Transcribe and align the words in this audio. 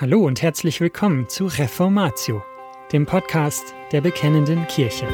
Hallo 0.00 0.24
und 0.24 0.40
herzlich 0.40 0.80
willkommen 0.80 1.28
zu 1.28 1.44
Reformatio, 1.44 2.42
dem 2.90 3.04
Podcast 3.04 3.74
der 3.92 4.00
Bekennenden 4.00 4.66
Kirche. 4.66 5.06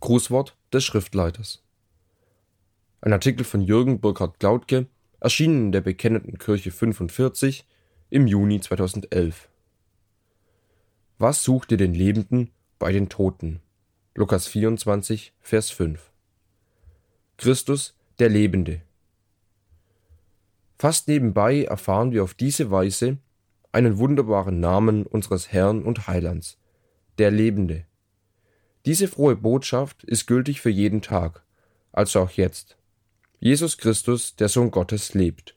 Grußwort 0.00 0.56
des 0.72 0.82
Schriftleiters. 0.82 1.62
Ein 3.00 3.12
Artikel 3.12 3.44
von 3.44 3.60
Jürgen 3.60 4.00
Burkhard 4.00 4.40
Glautke, 4.40 4.88
erschienen 5.20 5.66
in 5.66 5.70
der 5.70 5.82
Bekennenden 5.82 6.38
Kirche 6.38 6.72
45 6.72 7.64
im 8.10 8.26
Juni 8.26 8.60
2011. 8.60 9.48
Was 11.18 11.44
sucht 11.44 11.70
ihr 11.70 11.78
den 11.78 11.94
Lebenden 11.94 12.50
bei 12.84 12.92
den 12.92 13.08
Toten. 13.08 13.62
Lukas 14.14 14.46
24, 14.46 15.32
Vers 15.40 15.70
5. 15.70 16.10
Christus, 17.38 17.94
der 18.18 18.28
Lebende. 18.28 18.82
Fast 20.76 21.08
nebenbei 21.08 21.64
erfahren 21.64 22.12
wir 22.12 22.22
auf 22.22 22.34
diese 22.34 22.70
Weise 22.70 23.16
einen 23.72 23.96
wunderbaren 23.96 24.60
Namen 24.60 25.06
unseres 25.06 25.50
Herrn 25.50 25.82
und 25.82 26.08
Heilands, 26.08 26.58
der 27.16 27.30
Lebende. 27.30 27.86
Diese 28.84 29.08
frohe 29.08 29.36
Botschaft 29.36 30.04
ist 30.04 30.26
gültig 30.26 30.60
für 30.60 30.68
jeden 30.68 31.00
Tag, 31.00 31.42
also 31.90 32.20
auch 32.20 32.32
jetzt. 32.32 32.76
Jesus 33.40 33.78
Christus, 33.78 34.36
der 34.36 34.50
Sohn 34.50 34.70
Gottes, 34.70 35.14
lebt. 35.14 35.56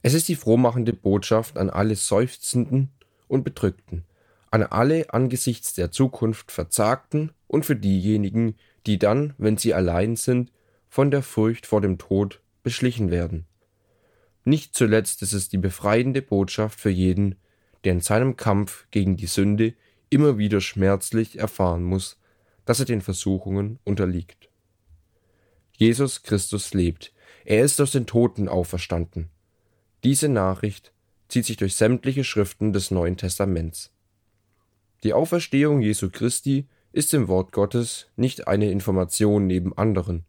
Es 0.00 0.14
ist 0.14 0.28
die 0.28 0.36
frohmachende 0.36 0.94
Botschaft 0.94 1.58
an 1.58 1.68
alle 1.68 1.96
Seufzenden 1.96 2.92
und 3.28 3.44
Bedrückten, 3.44 4.06
an 4.56 4.62
alle 4.62 5.12
angesichts 5.12 5.74
der 5.74 5.90
Zukunft 5.90 6.50
Verzagten 6.50 7.30
und 7.46 7.66
für 7.66 7.76
diejenigen, 7.76 8.54
die 8.86 8.98
dann, 8.98 9.34
wenn 9.36 9.58
sie 9.58 9.74
allein 9.74 10.16
sind, 10.16 10.50
von 10.88 11.10
der 11.10 11.22
Furcht 11.22 11.66
vor 11.66 11.82
dem 11.82 11.98
Tod 11.98 12.40
beschlichen 12.62 13.10
werden. 13.10 13.44
Nicht 14.44 14.74
zuletzt 14.74 15.20
ist 15.20 15.34
es 15.34 15.50
die 15.50 15.58
befreiende 15.58 16.22
Botschaft 16.22 16.80
für 16.80 16.88
jeden, 16.88 17.34
der 17.84 17.92
in 17.92 18.00
seinem 18.00 18.36
Kampf 18.36 18.86
gegen 18.90 19.18
die 19.18 19.26
Sünde 19.26 19.74
immer 20.08 20.38
wieder 20.38 20.62
schmerzlich 20.62 21.38
erfahren 21.38 21.82
muss, 21.82 22.18
dass 22.64 22.80
er 22.80 22.86
den 22.86 23.02
Versuchungen 23.02 23.78
unterliegt. 23.84 24.48
Jesus 25.76 26.22
Christus 26.22 26.72
lebt, 26.72 27.12
er 27.44 27.62
ist 27.62 27.78
aus 27.78 27.90
den 27.90 28.06
Toten 28.06 28.48
auferstanden. 28.48 29.28
Diese 30.02 30.30
Nachricht 30.30 30.94
zieht 31.28 31.44
sich 31.44 31.58
durch 31.58 31.74
sämtliche 31.74 32.24
Schriften 32.24 32.72
des 32.72 32.90
Neuen 32.90 33.18
Testaments. 33.18 33.92
Die 35.06 35.14
Auferstehung 35.14 35.82
Jesu 35.82 36.10
Christi 36.10 36.66
ist 36.90 37.14
im 37.14 37.28
Wort 37.28 37.52
Gottes 37.52 38.08
nicht 38.16 38.48
eine 38.48 38.72
Information 38.72 39.46
neben 39.46 39.78
anderen, 39.78 40.24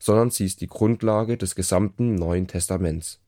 sondern 0.00 0.30
sie 0.30 0.46
ist 0.46 0.60
die 0.60 0.66
Grundlage 0.66 1.36
des 1.36 1.54
gesamten 1.54 2.16
Neuen 2.16 2.48
Testaments. 2.48 3.20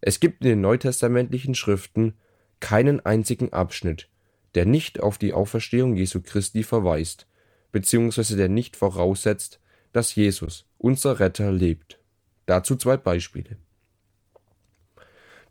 Es 0.00 0.18
gibt 0.18 0.42
in 0.42 0.48
den 0.48 0.60
neutestamentlichen 0.62 1.54
Schriften 1.54 2.14
keinen 2.58 2.98
einzigen 3.06 3.52
Abschnitt, 3.52 4.08
der 4.56 4.66
nicht 4.66 4.98
auf 4.98 5.16
die 5.16 5.32
Auferstehung 5.32 5.94
Jesu 5.94 6.20
Christi 6.20 6.64
verweist, 6.64 7.28
beziehungsweise 7.70 8.36
der 8.36 8.48
nicht 8.48 8.74
voraussetzt, 8.74 9.60
dass 9.92 10.16
Jesus, 10.16 10.66
unser 10.76 11.20
Retter, 11.20 11.52
lebt. 11.52 12.00
Dazu 12.46 12.74
zwei 12.74 12.96
Beispiele. 12.96 13.58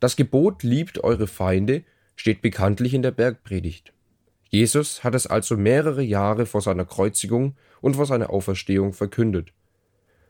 Das 0.01 0.17
Gebot 0.17 0.63
liebt 0.63 1.01
eure 1.01 1.27
Feinde 1.27 1.85
steht 2.17 2.41
bekanntlich 2.41 2.93
in 2.93 3.03
der 3.03 3.11
Bergpredigt. 3.11 3.93
Jesus 4.49 5.03
hat 5.03 5.13
es 5.13 5.27
also 5.27 5.55
mehrere 5.57 6.01
Jahre 6.01 6.47
vor 6.47 6.61
seiner 6.61 6.85
Kreuzigung 6.85 7.55
und 7.81 7.95
vor 7.95 8.07
seiner 8.07 8.31
Auferstehung 8.31 8.93
verkündet. 8.93 9.53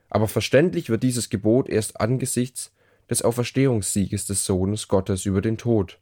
Aber 0.09 0.27
verständlich 0.27 0.89
wird 0.89 1.03
dieses 1.03 1.29
Gebot 1.29 1.69
erst 1.69 2.01
angesichts 2.01 2.73
des 3.09 3.21
Auferstehungssieges 3.21 4.27
des 4.27 4.45
Sohnes 4.45 4.87
Gottes 4.87 5.25
über 5.25 5.41
den 5.41 5.57
Tod. 5.57 5.99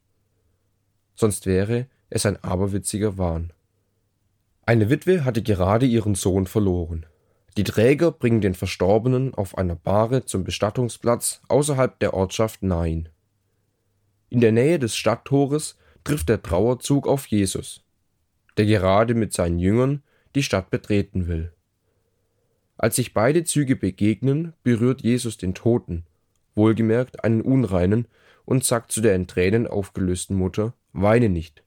Sonst 1.15 1.45
wäre 1.45 1.87
es 2.09 2.25
ein 2.25 2.43
aberwitziger 2.43 3.17
Wahn. 3.17 3.53
Eine 4.65 4.89
Witwe 4.89 5.23
hatte 5.23 5.43
gerade 5.43 5.85
ihren 5.85 6.15
Sohn 6.15 6.47
verloren. 6.47 7.05
Die 7.55 7.63
Träger 7.63 8.11
bringen 8.11 8.41
den 8.41 8.55
Verstorbenen 8.55 9.33
auf 9.33 9.57
einer 9.57 9.75
Bahre 9.75 10.25
zum 10.25 10.43
Bestattungsplatz 10.43 11.41
außerhalb 11.49 11.99
der 11.99 12.13
Ortschaft 12.13 12.63
Nain. 12.63 13.09
In 14.29 14.41
der 14.41 14.51
Nähe 14.51 14.79
des 14.79 14.95
Stadttores 14.95 15.77
trifft 16.03 16.29
der 16.29 16.41
Trauerzug 16.41 17.07
auf 17.07 17.27
Jesus 17.27 17.86
der 18.57 18.65
gerade 18.65 19.13
mit 19.13 19.33
seinen 19.33 19.59
Jüngern 19.59 20.03
die 20.35 20.43
Stadt 20.43 20.69
betreten 20.69 21.27
will. 21.27 21.51
Als 22.77 22.95
sich 22.95 23.13
beide 23.13 23.43
Züge 23.43 23.75
begegnen, 23.75 24.53
berührt 24.63 25.01
Jesus 25.01 25.37
den 25.37 25.53
Toten, 25.53 26.05
wohlgemerkt 26.55 27.23
einen 27.23 27.41
Unreinen, 27.41 28.07
und 28.45 28.63
sagt 28.63 28.93
zu 28.93 29.01
der 29.01 29.13
in 29.13 29.27
Tränen 29.27 29.67
aufgelösten 29.67 30.37
Mutter, 30.37 30.73
Weine 30.93 31.27
nicht. 31.27 31.63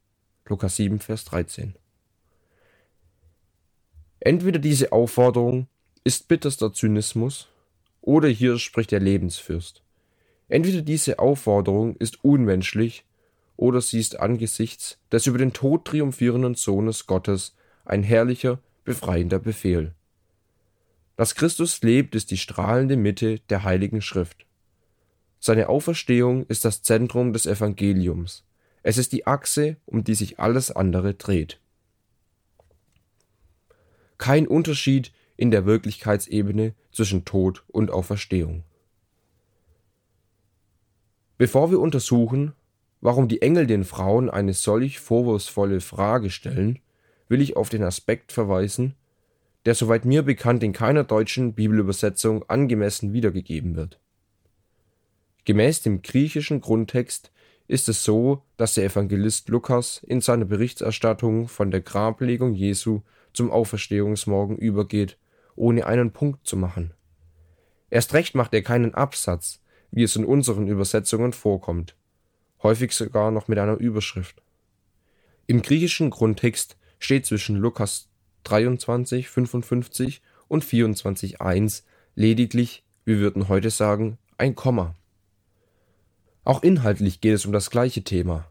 Lukas 0.46 0.76
7, 0.76 0.98
Vers 0.98 1.26
13. 1.26 1.74
Entweder 4.18 4.58
diese 4.58 4.90
Aufforderung 4.90 5.68
ist 6.04 6.26
bitterster 6.26 6.72
Zynismus, 6.72 7.48
oder 8.00 8.28
hier 8.28 8.58
spricht 8.58 8.92
der 8.92 9.00
Lebensfürst. 9.00 9.82
Entweder 10.48 10.82
diese 10.82 11.18
Aufforderung 11.18 11.96
ist 11.96 12.24
unmenschlich 12.24 13.04
oder 13.60 13.82
sie 13.82 14.00
ist 14.00 14.18
angesichts 14.18 14.98
des 15.12 15.26
über 15.26 15.36
den 15.36 15.52
Tod 15.52 15.84
triumphierenden 15.84 16.54
Sohnes 16.54 17.06
Gottes 17.06 17.54
ein 17.84 18.02
herrlicher, 18.02 18.58
befreiender 18.84 19.38
Befehl. 19.38 19.94
Dass 21.16 21.34
Christus 21.34 21.82
lebt, 21.82 22.14
ist 22.14 22.30
die 22.30 22.38
strahlende 22.38 22.96
Mitte 22.96 23.40
der 23.50 23.62
Heiligen 23.62 24.00
Schrift. 24.00 24.46
Seine 25.40 25.68
Auferstehung 25.68 26.46
ist 26.46 26.64
das 26.64 26.82
Zentrum 26.82 27.34
des 27.34 27.44
Evangeliums. 27.44 28.44
Es 28.82 28.96
ist 28.96 29.12
die 29.12 29.26
Achse, 29.26 29.76
um 29.84 30.04
die 30.04 30.14
sich 30.14 30.38
alles 30.38 30.70
andere 30.70 31.12
dreht. 31.12 31.60
Kein 34.16 34.48
Unterschied 34.48 35.12
in 35.36 35.50
der 35.50 35.66
Wirklichkeitsebene 35.66 36.74
zwischen 36.92 37.26
Tod 37.26 37.62
und 37.68 37.90
Auferstehung. 37.90 38.64
Bevor 41.36 41.70
wir 41.70 41.80
untersuchen, 41.80 42.54
Warum 43.00 43.28
die 43.28 43.40
Engel 43.40 43.66
den 43.66 43.84
Frauen 43.84 44.28
eine 44.28 44.52
solch 44.52 45.00
vorwurfsvolle 45.00 45.80
Frage 45.80 46.28
stellen, 46.30 46.80
will 47.28 47.40
ich 47.40 47.56
auf 47.56 47.70
den 47.70 47.82
Aspekt 47.82 48.30
verweisen, 48.30 48.94
der 49.64 49.74
soweit 49.74 50.04
mir 50.04 50.22
bekannt 50.22 50.62
in 50.62 50.72
keiner 50.72 51.04
deutschen 51.04 51.54
Bibelübersetzung 51.54 52.44
angemessen 52.48 53.12
wiedergegeben 53.12 53.74
wird. 53.74 54.00
Gemäß 55.46 55.80
dem 55.80 56.02
griechischen 56.02 56.60
Grundtext 56.60 57.32
ist 57.68 57.88
es 57.88 58.04
so, 58.04 58.42
dass 58.56 58.74
der 58.74 58.84
Evangelist 58.84 59.48
Lukas 59.48 60.02
in 60.06 60.20
seiner 60.20 60.44
Berichterstattung 60.44 61.48
von 61.48 61.70
der 61.70 61.80
Grablegung 61.80 62.52
Jesu 62.52 63.00
zum 63.32 63.50
Auferstehungsmorgen 63.50 64.58
übergeht, 64.58 65.16
ohne 65.56 65.86
einen 65.86 66.12
Punkt 66.12 66.46
zu 66.46 66.56
machen. 66.56 66.92
Erst 67.88 68.12
recht 68.12 68.34
macht 68.34 68.52
er 68.52 68.62
keinen 68.62 68.94
Absatz, 68.94 69.62
wie 69.90 70.02
es 70.02 70.16
in 70.16 70.24
unseren 70.24 70.66
Übersetzungen 70.66 71.32
vorkommt 71.32 71.96
häufig 72.62 72.92
sogar 72.92 73.30
noch 73.30 73.48
mit 73.48 73.58
einer 73.58 73.76
Überschrift. 73.76 74.42
Im 75.46 75.62
griechischen 75.62 76.10
Grundtext 76.10 76.76
steht 76.98 77.26
zwischen 77.26 77.56
Lukas 77.56 78.08
23, 78.44 79.28
55 79.28 80.22
und 80.48 80.64
24, 80.64 81.40
1 81.40 81.84
lediglich, 82.14 82.84
wir 83.04 83.18
würden 83.18 83.48
heute 83.48 83.70
sagen, 83.70 84.18
ein 84.38 84.54
Komma. 84.54 84.94
Auch 86.44 86.62
inhaltlich 86.62 87.20
geht 87.20 87.34
es 87.34 87.46
um 87.46 87.52
das 87.52 87.70
gleiche 87.70 88.02
Thema. 88.02 88.46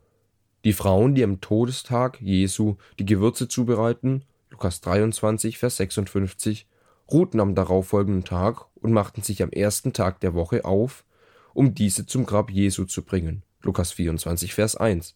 Die 0.66 0.74
Frauen, 0.74 1.16
die 1.16 1.24
am 1.24 1.42
Todestag 1.42 2.20
Jesu 2.22 2.76
die 3.00 3.06
Gewürze 3.06 3.48
zubereiten, 3.48 4.26
Lukas 4.50 4.82
23, 4.82 5.58
Vers 5.58 5.78
56, 5.78 6.68
ruhten 7.12 7.40
am 7.40 7.56
darauffolgenden 7.56 8.24
Tag 8.24 8.66
und 8.76 8.92
machten 8.92 9.22
sich 9.22 9.42
am 9.42 9.52
ersten 9.52 9.94
Tag 9.94 10.20
der 10.20 10.34
Woche 10.34 10.66
auf, 10.66 11.06
um 11.54 11.74
diese 11.74 12.06
zum 12.06 12.26
Grab 12.26 12.52
Jesu 12.52 12.86
zu 12.86 13.04
bringen. 13.04 13.44
Lukas 13.62 13.92
24, 13.92 14.54
Vers 14.54 14.76
1. 14.76 15.16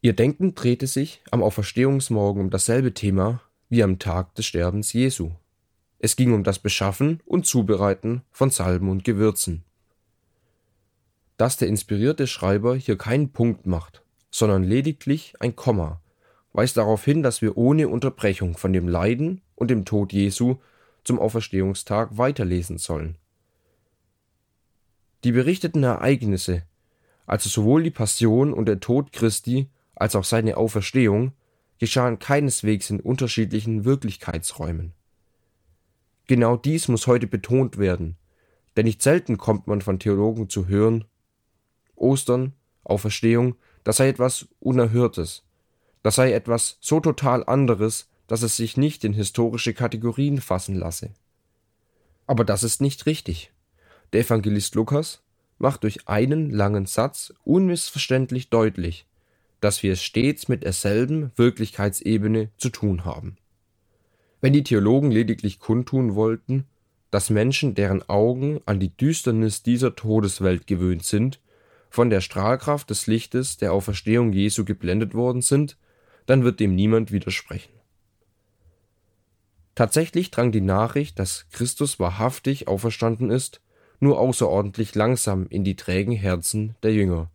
Ihr 0.00 0.12
Denken 0.14 0.54
drehte 0.54 0.86
sich 0.86 1.22
am 1.30 1.42
Auferstehungsmorgen 1.42 2.42
um 2.42 2.50
dasselbe 2.50 2.94
Thema 2.94 3.40
wie 3.68 3.82
am 3.82 3.98
Tag 3.98 4.34
des 4.34 4.46
Sterbens 4.46 4.92
Jesu. 4.92 5.32
Es 5.98 6.16
ging 6.16 6.32
um 6.32 6.44
das 6.44 6.58
Beschaffen 6.58 7.20
und 7.24 7.46
Zubereiten 7.46 8.22
von 8.30 8.50
Salben 8.50 8.90
und 8.90 9.04
Gewürzen. 9.04 9.64
Dass 11.36 11.56
der 11.56 11.68
inspirierte 11.68 12.26
Schreiber 12.26 12.76
hier 12.76 12.98
keinen 12.98 13.32
Punkt 13.32 13.66
macht, 13.66 14.02
sondern 14.30 14.62
lediglich 14.62 15.34
ein 15.40 15.56
Komma, 15.56 16.00
weist 16.52 16.76
darauf 16.76 17.04
hin, 17.04 17.22
dass 17.22 17.42
wir 17.42 17.56
ohne 17.56 17.88
Unterbrechung 17.88 18.56
von 18.56 18.72
dem 18.72 18.88
Leiden 18.88 19.40
und 19.54 19.70
dem 19.70 19.84
Tod 19.84 20.12
Jesu 20.12 20.56
zum 21.04 21.18
Auferstehungstag 21.18 22.18
weiterlesen 22.18 22.78
sollen. 22.78 23.16
Die 25.24 25.32
berichteten 25.32 25.82
Ereignisse 25.84 26.64
also 27.26 27.48
sowohl 27.48 27.82
die 27.82 27.90
Passion 27.90 28.52
und 28.52 28.66
der 28.66 28.80
Tod 28.80 29.12
Christi 29.12 29.68
als 29.94 30.16
auch 30.16 30.24
seine 30.24 30.56
Auferstehung, 30.56 31.32
geschahen 31.78 32.18
keineswegs 32.18 32.90
in 32.90 33.00
unterschiedlichen 33.00 33.84
Wirklichkeitsräumen. 33.84 34.92
Genau 36.26 36.56
dies 36.56 36.88
muss 36.88 37.06
heute 37.06 37.26
betont 37.26 37.78
werden, 37.78 38.16
denn 38.76 38.86
nicht 38.86 39.02
selten 39.02 39.36
kommt 39.36 39.66
man 39.66 39.82
von 39.82 39.98
Theologen 39.98 40.48
zu 40.48 40.68
hören, 40.68 41.04
Ostern, 41.96 42.54
Auferstehung, 42.84 43.56
das 43.84 43.98
sei 43.98 44.08
etwas 44.08 44.48
Unerhörtes, 44.60 45.44
das 46.02 46.16
sei 46.16 46.32
etwas 46.32 46.78
so 46.80 47.00
total 47.00 47.44
anderes, 47.44 48.08
dass 48.26 48.42
es 48.42 48.56
sich 48.56 48.76
nicht 48.76 49.04
in 49.04 49.12
historische 49.12 49.74
Kategorien 49.74 50.40
fassen 50.40 50.74
lasse. 50.74 51.10
Aber 52.26 52.44
das 52.44 52.62
ist 52.62 52.80
nicht 52.80 53.06
richtig. 53.06 53.52
Der 54.12 54.20
Evangelist 54.22 54.74
Lukas 54.74 55.22
macht 55.62 55.84
durch 55.84 56.08
einen 56.08 56.50
langen 56.50 56.86
Satz 56.86 57.32
unmissverständlich 57.44 58.50
deutlich, 58.50 59.06
dass 59.60 59.84
wir 59.84 59.92
es 59.92 60.02
stets 60.02 60.48
mit 60.48 60.64
derselben 60.64 61.30
Wirklichkeitsebene 61.36 62.50
zu 62.56 62.68
tun 62.68 63.04
haben. 63.04 63.36
Wenn 64.40 64.52
die 64.52 64.64
Theologen 64.64 65.12
lediglich 65.12 65.60
kundtun 65.60 66.16
wollten, 66.16 66.64
dass 67.12 67.30
Menschen, 67.30 67.76
deren 67.76 68.02
Augen 68.08 68.60
an 68.66 68.80
die 68.80 68.94
Düsternis 68.96 69.62
dieser 69.62 69.94
Todeswelt 69.94 70.66
gewöhnt 70.66 71.04
sind, 71.04 71.40
von 71.90 72.10
der 72.10 72.22
Strahlkraft 72.22 72.90
des 72.90 73.06
Lichtes 73.06 73.56
der 73.56 73.72
Auferstehung 73.72 74.32
Jesu 74.32 74.64
geblendet 74.64 75.14
worden 75.14 75.42
sind, 75.42 75.76
dann 76.26 76.42
wird 76.42 76.58
dem 76.58 76.74
niemand 76.74 77.12
widersprechen. 77.12 77.72
Tatsächlich 79.76 80.32
drang 80.32 80.50
die 80.50 80.60
Nachricht, 80.60 81.20
dass 81.20 81.46
Christus 81.50 82.00
wahrhaftig 82.00 82.66
auferstanden 82.66 83.30
ist, 83.30 83.61
nur 84.02 84.18
außerordentlich 84.18 84.94
langsam 84.94 85.46
in 85.48 85.62
die 85.62 85.76
trägen 85.76 86.12
Herzen 86.12 86.74
der 86.82 86.92
Jünger. 86.92 87.30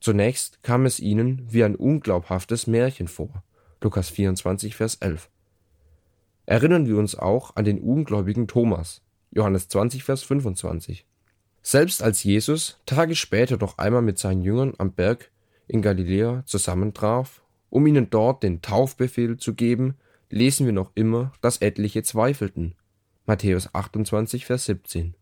Zunächst 0.00 0.62
kam 0.62 0.86
es 0.86 1.00
ihnen 1.00 1.46
wie 1.50 1.62
ein 1.64 1.76
unglaubhaftes 1.76 2.66
Märchen 2.66 3.08
vor. 3.08 3.42
Lukas 3.82 4.08
24, 4.08 4.74
Vers 4.74 4.96
11. 4.96 5.28
Erinnern 6.46 6.86
wir 6.86 6.96
uns 6.96 7.14
auch 7.14 7.56
an 7.56 7.66
den 7.66 7.78
ungläubigen 7.78 8.48
Thomas. 8.48 9.02
Johannes 9.32 9.68
20, 9.68 10.02
Vers 10.02 10.22
25. 10.22 11.04
Selbst 11.62 12.02
als 12.02 12.24
Jesus 12.24 12.80
Tage 12.86 13.14
später 13.14 13.58
noch 13.58 13.76
einmal 13.76 14.00
mit 14.00 14.18
seinen 14.18 14.40
Jüngern 14.40 14.72
am 14.78 14.92
Berg 14.92 15.30
in 15.66 15.82
Galiläa 15.82 16.42
zusammentraf, 16.46 17.42
um 17.68 17.86
ihnen 17.86 18.08
dort 18.08 18.42
den 18.42 18.62
Taufbefehl 18.62 19.36
zu 19.36 19.54
geben, 19.54 19.96
lesen 20.30 20.64
wir 20.64 20.72
noch 20.72 20.92
immer, 20.94 21.32
dass 21.42 21.58
etliche 21.58 22.02
zweifelten. 22.02 22.74
Matthäus 23.26 23.74
28, 23.74 24.46
Vers 24.46 24.64
17. 24.64 25.17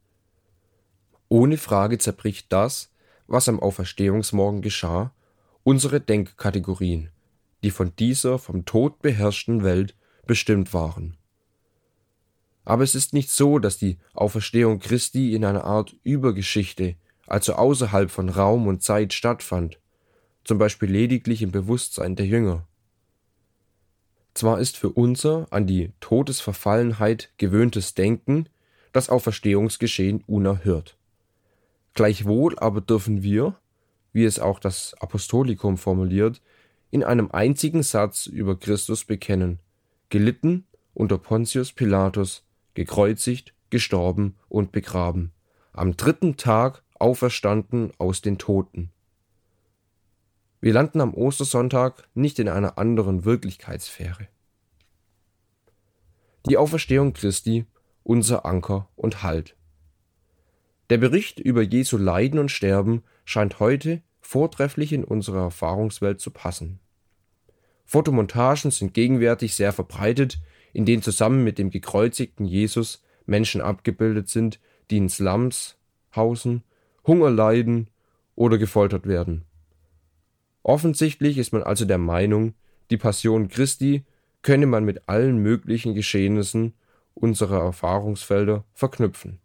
Ohne 1.29 1.59
Frage 1.59 1.99
zerbricht 1.99 2.53
das, 2.53 2.91
was 3.27 3.49
am 3.49 3.61
Auferstehungsmorgen 3.61 4.63
geschah, 4.63 5.13
unsere 5.65 6.01
Denkkategorien, 6.01 7.11
die 7.65 7.71
von 7.71 7.95
dieser 7.97 8.39
vom 8.39 8.65
Tod 8.65 9.03
beherrschten 9.03 9.65
Welt 9.65 9.97
bestimmt 10.27 10.73
waren. 10.73 11.17
Aber 12.65 12.83
es 12.83 12.95
ist 12.95 13.13
nicht 13.13 13.31
so, 13.31 13.59
dass 13.59 13.79
die 13.79 13.99
Auferstehung 14.13 14.81
Christi 14.81 15.35
in 15.35 15.45
einer 15.45 15.65
Art 15.65 15.97
Übergeschichte, 16.03 16.97
also 17.27 17.55
außerhalb 17.55 18.11
von 18.11 18.29
Raum 18.29 18.67
und 18.67 18.83
Zeit 18.83 19.13
stattfand, 19.13 19.81
zum 20.45 20.59
Beispiel 20.59 20.91
lediglich 20.91 21.43
im 21.43 21.51
Bewusstsein 21.51 22.15
der 22.15 22.27
Jünger. 22.27 22.67
Zwar 24.35 24.61
ist 24.61 24.77
für 24.77 24.91
unser 24.91 25.47
an 25.51 25.67
die 25.67 25.93
Todesverfallenheit 26.01 27.31
gewöhntes 27.39 27.95
Denken 27.95 28.49
das 28.93 29.09
Auferstehungsgeschehen 29.09 30.23
unerhört. 30.27 30.97
Gleichwohl 31.97 32.59
aber 32.59 32.83
dürfen 32.83 33.23
wir, 33.23 33.57
wie 34.13 34.27
es 34.27 34.39
auch 34.39 34.61
das 34.61 34.95
Apostolikum 35.01 35.79
formuliert, 35.79 36.43
in 36.91 37.03
einem 37.03 37.31
einzigen 37.31 37.83
Satz 37.83 38.27
über 38.27 38.59
Christus 38.59 39.07
bekennen, 39.07 39.61
gelitten 40.11 40.67
unter 40.93 41.17
Pontius 41.17 41.73
Pilatus, 41.73 42.45
gekreuzigt, 42.75 43.55
gestorben 43.71 44.37
und 44.51 44.73
begraben, 44.73 45.33
am 45.73 45.97
dritten 45.97 46.37
Tag 46.37 46.83
auferstanden 46.99 47.93
aus 47.97 48.21
den 48.21 48.37
Toten. 48.37 48.93
Wir 50.61 50.75
landen 50.75 51.01
am 51.01 51.15
Ostersonntag 51.15 52.07
nicht 52.13 52.39
in 52.39 52.51
einer 52.51 52.77
anderen 52.77 53.25
Wirklichkeitssphäre. 53.25 54.29
Die 56.47 56.59
Auferstehung 56.59 57.15
Christi, 57.15 57.65
unser 58.03 58.45
Anker 58.45 58.91
und 58.97 59.23
Halt. 59.23 59.57
Der 60.89 60.99
Bericht 60.99 61.41
über 61.41 61.63
Jesu 61.63 61.97
Leiden 61.97 62.39
und 62.39 62.51
Sterben 62.51 63.03
scheint 63.25 63.59
heute 63.59 64.03
vortrefflich 64.21 64.93
in 64.93 65.05
unsere 65.05 65.39
Erfahrungswelt 65.39 66.21
zu 66.21 66.31
passen. 66.31 66.79
Fotomontagen 67.85 68.71
sind 68.71 68.95
gegenwärtig 68.95 69.55
sehr 69.55 69.73
verbreitet, 69.73 70.39
in 70.73 70.85
denen 70.85 71.03
zusammen 71.03 71.43
mit 71.43 71.59
dem 71.59 71.71
gekreuzigten 71.71 72.47
Jesus 72.47 73.03
Menschen 73.27 73.61
abgebildet 73.61 74.29
sind, 74.29 74.61
die 74.91 74.99
in 74.99 75.09
Slums 75.09 75.77
hausen, 76.15 76.63
Hunger 77.07 77.31
leiden 77.31 77.89
oder 78.35 78.59
gefoltert 78.59 79.07
werden. 79.07 79.45
Offensichtlich 80.63 81.39
ist 81.39 81.53
man 81.53 81.63
also 81.63 81.85
der 81.85 81.99
Meinung, 81.99 82.55
die 82.91 82.97
Passion 82.97 83.49
Christi 83.49 84.05
könne 84.43 84.67
man 84.67 84.85
mit 84.85 85.09
allen 85.09 85.39
möglichen 85.39 85.95
Geschehnissen 85.95 86.75
unserer 87.15 87.63
Erfahrungsfelder 87.63 88.65
verknüpfen. 88.75 89.41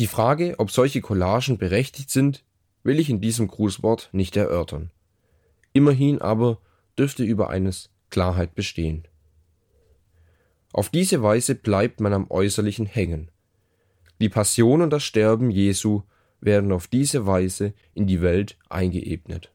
Die 0.00 0.06
Frage, 0.06 0.54
ob 0.56 0.70
solche 0.70 1.02
Collagen 1.02 1.58
berechtigt 1.58 2.08
sind, 2.08 2.42
will 2.82 2.98
ich 2.98 3.10
in 3.10 3.20
diesem 3.20 3.48
Grußwort 3.48 4.08
nicht 4.12 4.34
erörtern. 4.34 4.90
Immerhin 5.74 6.22
aber 6.22 6.56
dürfte 6.98 7.22
über 7.22 7.50
eines 7.50 7.90
Klarheit 8.08 8.54
bestehen. 8.54 9.06
Auf 10.72 10.88
diese 10.88 11.22
Weise 11.22 11.54
bleibt 11.54 12.00
man 12.00 12.14
am 12.14 12.30
Äußerlichen 12.30 12.86
hängen. 12.86 13.30
Die 14.22 14.30
Passion 14.30 14.80
und 14.80 14.88
das 14.88 15.04
Sterben 15.04 15.50
Jesu 15.50 16.00
werden 16.40 16.72
auf 16.72 16.86
diese 16.86 17.26
Weise 17.26 17.74
in 17.92 18.06
die 18.06 18.22
Welt 18.22 18.56
eingeebnet. 18.70 19.52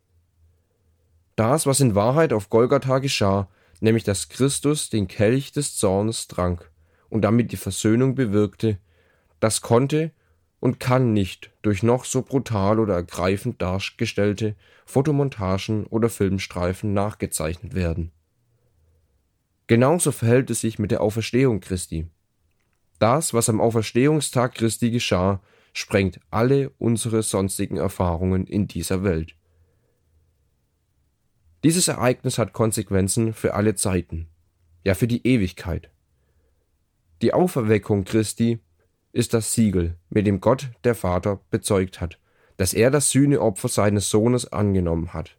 Das, 1.35 1.65
was 1.65 1.79
in 1.79 1.95
Wahrheit 1.95 2.33
auf 2.33 2.51
Golgatha 2.51 2.99
geschah, 2.99 3.49
nämlich 3.79 4.03
dass 4.03 4.29
Christus 4.29 4.91
den 4.91 5.07
Kelch 5.07 5.53
des 5.53 5.75
Zornes 5.75 6.27
trank 6.27 6.69
und 7.09 7.23
damit 7.23 7.51
die 7.51 7.57
Versöhnung 7.57 8.13
bewirkte, 8.13 8.77
das 9.39 9.61
konnte 9.61 10.11
und 10.59 10.79
kann 10.79 11.13
nicht 11.13 11.51
durch 11.61 11.83
noch 11.83 12.05
so 12.05 12.21
brutal 12.21 12.79
oder 12.79 12.95
ergreifend 12.95 13.61
dargestellte 13.61 14.55
Fotomontagen 14.85 15.85
oder 15.85 16.09
Filmstreifen 16.09 16.93
nachgezeichnet 16.93 17.73
werden. 17.73 18.11
Genauso 19.67 20.11
verhält 20.11 20.49
es 20.51 20.61
sich 20.61 20.77
mit 20.77 20.91
der 20.91 21.01
Auferstehung 21.01 21.59
Christi. 21.59 22.07
Das, 22.99 23.33
was 23.33 23.49
am 23.49 23.59
Auferstehungstag 23.59 24.55
Christi 24.55 24.91
geschah, 24.91 25.41
sprengt 25.73 26.19
alle 26.31 26.69
unsere 26.77 27.23
sonstigen 27.23 27.77
Erfahrungen 27.77 28.47
in 28.47 28.67
dieser 28.67 29.03
Welt. 29.03 29.35
Dieses 31.63 31.87
Ereignis 31.87 32.37
hat 32.37 32.53
Konsequenzen 32.53 33.33
für 33.33 33.55
alle 33.55 33.75
Zeiten, 33.75 34.27
ja 34.83 34.93
für 34.93 35.07
die 35.07 35.25
Ewigkeit. 35.25 35.89
Die 37.21 37.33
Auferweckung 37.33 38.03
Christi 38.03 38.59
ist 39.15 39.33
das 39.33 39.53
Siegel, 39.53 39.95
mit 40.09 40.27
dem 40.27 40.41
Gott 40.41 40.67
der 40.83 40.93
Vater 40.93 41.39
bezeugt 41.49 42.01
hat, 42.01 42.19
dass 42.57 42.73
er 42.73 42.91
das 42.91 43.11
Sühneopfer 43.11 43.69
seines 43.69 44.09
Sohnes 44.09 44.51
angenommen 44.51 45.13
hat. 45.13 45.37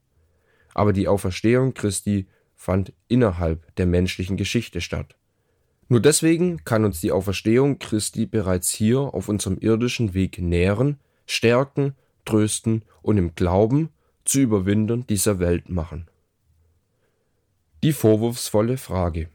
Aber 0.72 0.94
die 0.94 1.08
Auferstehung 1.08 1.74
Christi 1.74 2.26
fand 2.54 2.94
innerhalb 3.06 3.76
der 3.76 3.84
menschlichen 3.84 4.38
Geschichte 4.38 4.80
statt. 4.80 5.14
Nur 5.88 6.00
deswegen 6.00 6.64
kann 6.64 6.86
uns 6.86 7.02
die 7.02 7.12
Auferstehung 7.12 7.78
Christi 7.78 8.24
bereits 8.24 8.70
hier 8.70 8.98
auf 8.98 9.28
unserem 9.28 9.58
irdischen 9.58 10.14
Weg 10.14 10.38
nähren, 10.38 10.98
stärken, 11.26 11.94
trösten 12.24 12.82
und 13.02 13.18
im 13.18 13.34
Glauben 13.34 13.90
zu 14.24 14.40
Überwindern 14.40 15.06
dieser 15.06 15.38
Welt 15.38 15.68
machen. 15.68 16.08
Die 17.82 17.92
vorwurfsvolle 17.92 18.78
Frage. 18.78 19.28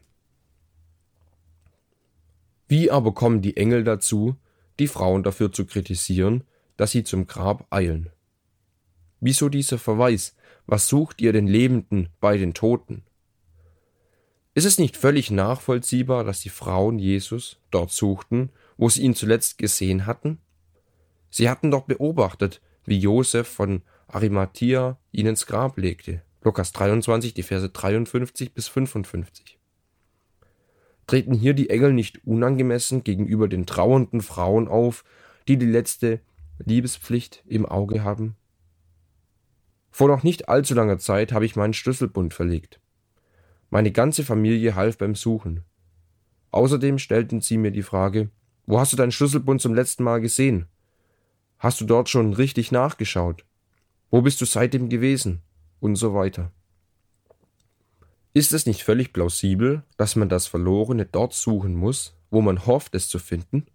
Wie 2.68 2.90
aber 2.90 3.12
kommen 3.12 3.42
die 3.42 3.56
Engel 3.56 3.84
dazu, 3.84 4.36
die 4.78 4.88
Frauen 4.88 5.22
dafür 5.22 5.52
zu 5.52 5.66
kritisieren, 5.66 6.44
dass 6.76 6.92
sie 6.92 7.04
zum 7.04 7.26
Grab 7.26 7.66
eilen? 7.70 8.10
Wieso 9.20 9.48
dieser 9.48 9.78
Verweis? 9.78 10.34
Was 10.66 10.88
sucht 10.88 11.20
ihr 11.20 11.32
den 11.32 11.46
Lebenden 11.46 12.08
bei 12.20 12.38
den 12.38 12.54
Toten? 12.54 13.04
Ist 14.54 14.64
es 14.64 14.78
nicht 14.78 14.96
völlig 14.96 15.30
nachvollziehbar, 15.30 16.24
dass 16.24 16.40
die 16.40 16.50
Frauen 16.50 16.98
Jesus 16.98 17.58
dort 17.70 17.90
suchten, 17.90 18.50
wo 18.76 18.88
sie 18.88 19.02
ihn 19.02 19.14
zuletzt 19.14 19.58
gesehen 19.58 20.06
hatten? 20.06 20.38
Sie 21.30 21.48
hatten 21.48 21.70
doch 21.70 21.84
beobachtet, 21.84 22.60
wie 22.84 22.98
Josef 22.98 23.48
von 23.48 23.82
Arimathea 24.08 24.98
ihn 25.10 25.26
ins 25.26 25.46
Grab 25.46 25.78
legte. 25.78 26.22
Lukas 26.42 26.72
23, 26.72 27.32
die 27.32 27.42
Verse 27.42 27.70
53 27.70 28.52
bis 28.52 28.68
55. 28.68 29.58
Treten 31.12 31.34
hier 31.34 31.52
die 31.52 31.68
Engel 31.68 31.92
nicht 31.92 32.26
unangemessen 32.26 33.04
gegenüber 33.04 33.46
den 33.46 33.66
trauernden 33.66 34.22
Frauen 34.22 34.66
auf, 34.66 35.04
die 35.46 35.58
die 35.58 35.66
letzte 35.66 36.20
Liebespflicht 36.58 37.44
im 37.46 37.66
Auge 37.66 38.02
haben? 38.02 38.34
Vor 39.90 40.08
noch 40.08 40.22
nicht 40.22 40.48
allzu 40.48 40.72
langer 40.72 40.96
Zeit 40.96 41.30
habe 41.32 41.44
ich 41.44 41.54
meinen 41.54 41.74
Schlüsselbund 41.74 42.32
verlegt. 42.32 42.80
Meine 43.68 43.92
ganze 43.92 44.24
Familie 44.24 44.74
half 44.74 44.96
beim 44.96 45.14
Suchen. 45.14 45.64
Außerdem 46.50 46.98
stellten 46.98 47.42
sie 47.42 47.58
mir 47.58 47.72
die 47.72 47.82
Frage, 47.82 48.30
wo 48.64 48.80
hast 48.80 48.94
du 48.94 48.96
deinen 48.96 49.12
Schlüsselbund 49.12 49.60
zum 49.60 49.74
letzten 49.74 50.04
Mal 50.04 50.22
gesehen? 50.22 50.64
Hast 51.58 51.78
du 51.78 51.84
dort 51.84 52.08
schon 52.08 52.32
richtig 52.32 52.72
nachgeschaut? 52.72 53.44
Wo 54.10 54.22
bist 54.22 54.40
du 54.40 54.46
seitdem 54.46 54.88
gewesen? 54.88 55.42
Und 55.78 55.96
so 55.96 56.14
weiter. 56.14 56.52
Ist 58.34 58.52
es 58.52 58.64
nicht 58.66 58.82
völlig 58.82 59.12
plausibel, 59.12 59.82
dass 59.96 60.16
man 60.16 60.28
das 60.28 60.46
Verlorene 60.46 61.04
dort 61.04 61.34
suchen 61.34 61.74
muss, 61.74 62.14
wo 62.30 62.40
man 62.40 62.66
hofft, 62.66 62.94
es 62.94 63.08
zu 63.08 63.18
finden? 63.18 63.66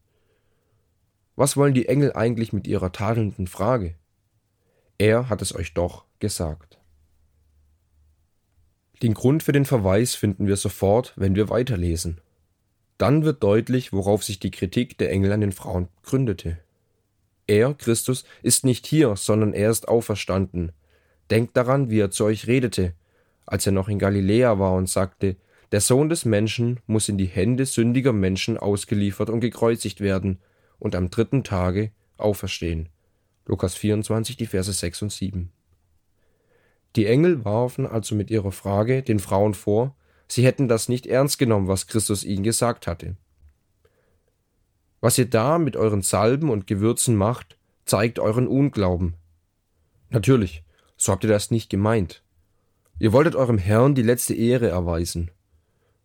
Was 1.35 1.55
wollen 1.55 1.75
die 1.75 1.87
Engel 1.87 2.13
eigentlich 2.13 2.53
mit 2.53 2.65
ihrer 2.65 2.91
tadelnden 2.91 3.45
Frage? 3.45 3.93
Er 4.97 5.29
hat 5.29 5.43
es 5.43 5.53
euch 5.53 5.75
doch 5.75 6.05
gesagt. 6.17 6.79
Den 9.03 9.13
Grund 9.13 9.43
für 9.43 9.51
den 9.51 9.65
Verweis 9.65 10.15
finden 10.15 10.47
wir 10.47 10.57
sofort, 10.57 11.13
wenn 11.15 11.35
wir 11.35 11.49
weiterlesen. 11.49 12.19
Dann 12.97 13.23
wird 13.23 13.43
deutlich, 13.43 13.93
worauf 13.93 14.23
sich 14.23 14.39
die 14.39 14.49
Kritik 14.49 14.97
der 14.97 15.11
Engel 15.11 15.31
an 15.31 15.41
den 15.41 15.51
Frauen 15.51 15.87
gründete. 16.01 16.57
Er, 17.45 17.75
Christus, 17.75 18.25
ist 18.41 18.65
nicht 18.65 18.87
hier, 18.87 19.15
sondern 19.15 19.53
er 19.53 19.69
ist 19.69 19.87
auferstanden. 19.87 20.71
Denkt 21.29 21.55
daran, 21.55 21.91
wie 21.91 21.99
er 21.99 22.09
zu 22.09 22.25
euch 22.25 22.47
redete, 22.47 22.93
als 23.47 23.65
er 23.65 23.71
noch 23.71 23.89
in 23.89 23.97
Galiläa 23.97 24.59
war 24.59 24.73
und 24.73 24.87
sagte, 24.87 25.37
der 25.71 25.81
Sohn 25.81 26.09
des 26.09 26.23
Menschen 26.23 26.79
muss 26.85 27.09
in 27.09 27.17
die 27.17 27.25
Hände 27.25 27.65
sündiger 27.65 28.13
Menschen 28.13 28.57
ausgeliefert 28.57 29.29
und 29.29 29.39
gekreuzigt 29.39 29.99
werden 30.01 30.37
und 30.79 30.95
am 30.95 31.09
dritten 31.09 31.43
Tage 31.43 31.91
auferstehen. 32.17 32.89
Lukas 33.45 33.75
24, 33.75 34.37
die 34.37 34.45
Verse 34.45 34.71
6 34.71 35.01
und 35.01 35.11
7. 35.11 35.51
Die 36.95 37.05
Engel 37.05 37.43
warfen 37.45 37.85
also 37.85 38.15
mit 38.15 38.29
ihrer 38.29 38.51
Frage 38.51 39.01
den 39.01 39.19
Frauen 39.19 39.53
vor, 39.53 39.95
sie 40.27 40.45
hätten 40.45 40.67
das 40.67 40.89
nicht 40.89 41.07
ernst 41.07 41.39
genommen, 41.39 41.67
was 41.67 41.87
Christus 41.87 42.23
ihnen 42.23 42.43
gesagt 42.43 42.87
hatte. 42.87 43.15
Was 44.99 45.17
ihr 45.17 45.29
da 45.29 45.57
mit 45.57 45.77
euren 45.77 46.01
Salben 46.01 46.49
und 46.49 46.67
Gewürzen 46.67 47.15
macht, 47.15 47.57
zeigt 47.85 48.19
euren 48.19 48.47
Unglauben. 48.47 49.15
Natürlich, 50.09 50.63
so 50.97 51.11
habt 51.11 51.23
ihr 51.23 51.29
das 51.29 51.51
nicht 51.51 51.69
gemeint. 51.69 52.23
Ihr 52.99 53.13
wolltet 53.13 53.35
eurem 53.35 53.57
Herrn 53.57 53.95
die 53.95 54.01
letzte 54.01 54.33
Ehre 54.33 54.69
erweisen. 54.69 55.31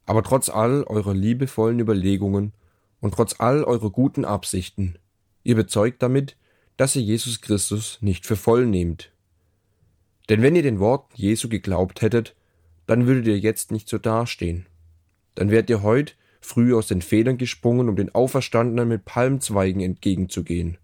Aber 0.04 0.22
trotz 0.22 0.48
all 0.48 0.84
eurer 0.84 1.14
liebevollen 1.14 1.80
Überlegungen 1.80 2.52
und 3.00 3.14
trotz 3.14 3.36
all 3.38 3.64
eurer 3.64 3.90
guten 3.90 4.24
Absichten, 4.24 4.98
ihr 5.42 5.54
bezeugt 5.54 6.02
damit, 6.02 6.36
dass 6.76 6.96
ihr 6.96 7.02
Jesus 7.02 7.40
Christus 7.40 7.98
nicht 8.00 8.26
für 8.26 8.36
voll 8.36 8.66
nehmt. 8.66 9.10
Denn 10.28 10.42
wenn 10.42 10.56
ihr 10.56 10.62
den 10.62 10.80
Worten 10.80 11.12
Jesu 11.14 11.48
geglaubt 11.48 12.02
hättet, 12.02 12.34
dann 12.86 13.06
würdet 13.06 13.26
ihr 13.26 13.38
jetzt 13.38 13.70
nicht 13.70 13.88
so 13.88 13.98
dastehen. 13.98 14.66
Dann 15.34 15.50
wärt 15.50 15.70
ihr 15.70 15.82
heut 15.82 16.16
früh 16.40 16.74
aus 16.74 16.88
den 16.88 17.02
Federn 17.02 17.38
gesprungen, 17.38 17.88
um 17.88 17.96
den 17.96 18.14
Auferstandenen 18.14 18.88
mit 18.88 19.04
Palmzweigen 19.04 19.80
entgegenzugehen. 19.80 20.76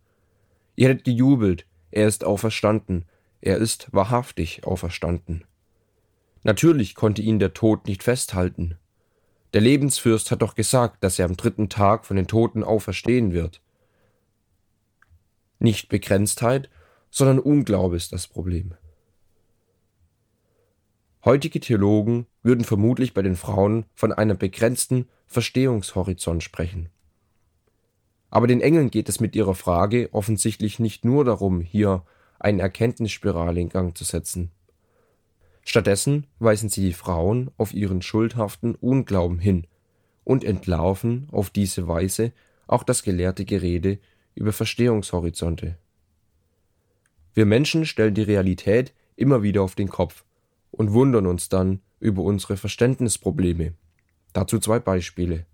Ihr 0.76 0.88
hättet 0.88 1.04
gejubelt, 1.04 1.66
er 1.90 2.06
ist 2.06 2.24
auferstanden, 2.24 3.04
er 3.40 3.58
ist 3.58 3.88
wahrhaftig 3.92 4.64
auferstanden. 4.64 5.44
Natürlich 6.42 6.94
konnte 6.94 7.22
ihn 7.22 7.38
der 7.38 7.54
Tod 7.54 7.86
nicht 7.86 8.02
festhalten, 8.02 8.78
der 9.54 9.62
Lebensfürst 9.62 10.30
hat 10.30 10.42
doch 10.42 10.54
gesagt, 10.54 11.02
dass 11.02 11.18
er 11.18 11.24
am 11.24 11.36
dritten 11.36 11.68
Tag 11.68 12.04
von 12.04 12.16
den 12.16 12.26
Toten 12.26 12.62
auferstehen 12.62 13.32
wird. 13.32 13.62
Nicht 15.58 15.88
Begrenztheit, 15.88 16.68
sondern 17.10 17.38
Unglaube 17.38 17.96
ist 17.96 18.12
das 18.12 18.26
Problem. 18.26 18.74
Heutige 21.24 21.60
Theologen 21.60 22.26
würden 22.42 22.64
vermutlich 22.64 23.14
bei 23.14 23.22
den 23.22 23.36
Frauen 23.36 23.86
von 23.94 24.12
einem 24.12 24.36
begrenzten 24.36 25.08
Verstehungshorizont 25.26 26.42
sprechen. 26.42 26.90
Aber 28.30 28.46
den 28.46 28.60
Engeln 28.60 28.90
geht 28.90 29.08
es 29.08 29.18
mit 29.18 29.34
ihrer 29.34 29.54
Frage 29.54 30.10
offensichtlich 30.12 30.78
nicht 30.78 31.04
nur 31.06 31.24
darum, 31.24 31.62
hier 31.62 32.04
eine 32.38 32.62
Erkenntnisspirale 32.62 33.60
in 33.60 33.70
Gang 33.70 33.96
zu 33.96 34.04
setzen. 34.04 34.50
Stattdessen 35.68 36.26
weisen 36.38 36.70
sie 36.70 36.80
die 36.80 36.94
Frauen 36.94 37.50
auf 37.58 37.74
ihren 37.74 38.00
schuldhaften 38.00 38.74
Unglauben 38.74 39.38
hin 39.38 39.66
und 40.24 40.42
entlarven 40.42 41.28
auf 41.30 41.50
diese 41.50 41.86
Weise 41.86 42.32
auch 42.66 42.82
das 42.82 43.02
gelehrte 43.02 43.44
Gerede 43.44 43.98
über 44.34 44.54
Verstehungshorizonte. 44.54 45.76
Wir 47.34 47.44
Menschen 47.44 47.84
stellen 47.84 48.14
die 48.14 48.22
Realität 48.22 48.94
immer 49.14 49.42
wieder 49.42 49.60
auf 49.60 49.74
den 49.74 49.90
Kopf 49.90 50.24
und 50.70 50.94
wundern 50.94 51.26
uns 51.26 51.50
dann 51.50 51.82
über 52.00 52.22
unsere 52.22 52.56
Verständnisprobleme. 52.56 53.74
Dazu 54.32 54.60
zwei 54.60 54.78
Beispiele. 54.78 55.44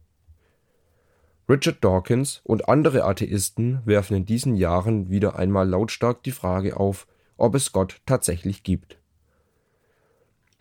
Richard 1.48 1.82
Dawkins 1.82 2.40
und 2.44 2.68
andere 2.68 3.02
Atheisten 3.02 3.80
werfen 3.84 4.18
in 4.18 4.26
diesen 4.26 4.54
Jahren 4.54 5.10
wieder 5.10 5.34
einmal 5.34 5.68
lautstark 5.68 6.22
die 6.22 6.30
Frage 6.30 6.76
auf, 6.76 7.08
ob 7.36 7.56
es 7.56 7.72
Gott 7.72 8.00
tatsächlich 8.06 8.62
gibt. 8.62 8.96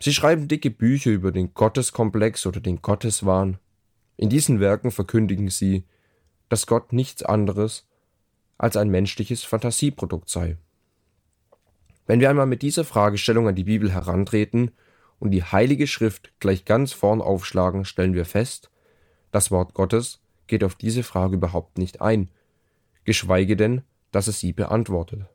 Sie 0.00 0.12
schreiben 0.12 0.48
dicke 0.48 0.70
Bücher 0.70 1.10
über 1.10 1.32
den 1.32 1.54
Gotteskomplex 1.54 2.46
oder 2.46 2.60
den 2.60 2.82
Gotteswahn. 2.82 3.58
In 4.16 4.28
diesen 4.28 4.60
Werken 4.60 4.90
verkündigen 4.90 5.48
sie, 5.48 5.84
dass 6.48 6.66
Gott 6.66 6.92
nichts 6.92 7.22
anderes 7.22 7.86
als 8.58 8.76
ein 8.76 8.88
menschliches 8.90 9.44
Fantasieprodukt 9.44 10.28
sei. 10.28 10.56
Wenn 12.06 12.20
wir 12.20 12.30
einmal 12.30 12.46
mit 12.46 12.62
dieser 12.62 12.84
Fragestellung 12.84 13.48
an 13.48 13.54
die 13.54 13.64
Bibel 13.64 13.92
herantreten 13.92 14.72
und 15.18 15.30
die 15.30 15.42
Heilige 15.42 15.86
Schrift 15.86 16.32
gleich 16.38 16.64
ganz 16.64 16.92
vorn 16.92 17.22
aufschlagen, 17.22 17.84
stellen 17.84 18.14
wir 18.14 18.26
fest, 18.26 18.70
das 19.32 19.50
Wort 19.50 19.74
Gottes 19.74 20.20
geht 20.46 20.62
auf 20.62 20.74
diese 20.74 21.02
Frage 21.02 21.36
überhaupt 21.36 21.78
nicht 21.78 22.02
ein, 22.02 22.30
geschweige 23.04 23.56
denn, 23.56 23.82
dass 24.12 24.28
es 24.28 24.38
sie 24.38 24.52
beantwortet. 24.52 25.26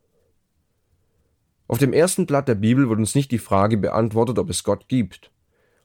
Auf 1.70 1.78
dem 1.78 1.94
ersten 1.94 2.26
Blatt 2.26 2.48
der 2.48 2.56
Bibel 2.56 2.90
wird 2.90 2.98
uns 2.98 3.14
nicht 3.14 3.30
die 3.30 3.38
Frage 3.38 3.78
beantwortet, 3.78 4.40
ob 4.40 4.50
es 4.50 4.64
Gott 4.64 4.88
gibt. 4.88 5.32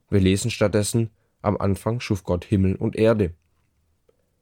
Wir 0.08 0.18
lesen 0.18 0.50
stattdessen, 0.50 1.10
am 1.42 1.58
Anfang 1.58 2.00
schuf 2.00 2.24
Gott 2.24 2.46
Himmel 2.46 2.74
und 2.74 2.96
Erde. 2.96 3.34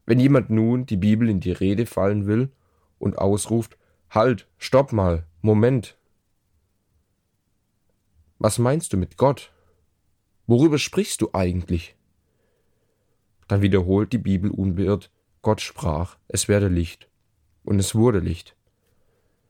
Wenn 0.06 0.20
jemand 0.20 0.50
nun 0.50 0.86
die 0.86 0.96
Bibel 0.96 1.28
in 1.28 1.40
die 1.40 1.50
Rede 1.50 1.84
fallen 1.84 2.26
will 2.26 2.52
und 3.00 3.18
ausruft, 3.18 3.76
Halt, 4.08 4.46
stopp 4.56 4.92
mal, 4.92 5.26
Moment. 5.40 5.98
Was 8.38 8.58
meinst 8.58 8.92
du 8.92 8.96
mit 8.96 9.16
Gott? 9.16 9.52
Worüber 10.46 10.78
sprichst 10.78 11.22
du 11.22 11.30
eigentlich? 11.32 11.96
Dann 13.48 13.62
wiederholt 13.62 14.12
die 14.12 14.18
Bibel 14.18 14.50
unbeirrt, 14.50 15.10
Gott 15.40 15.60
sprach, 15.60 16.18
es 16.28 16.46
werde 16.46 16.68
Licht. 16.68 17.08
Und 17.64 17.80
es 17.80 17.96
wurde 17.96 18.20
Licht. 18.20 18.54